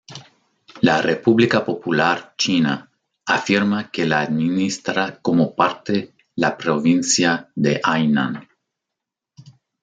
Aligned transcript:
La 0.81 0.99
República 1.01 1.63
Popular 1.63 2.33
China 2.35 2.89
afirma 3.27 3.91
que 3.91 4.07
la 4.07 4.21
administra 4.21 5.19
como 5.21 5.53
parte 5.53 6.15
la 6.37 6.57
provincia 6.57 7.47
de 7.53 7.79
Hainan. 7.83 8.49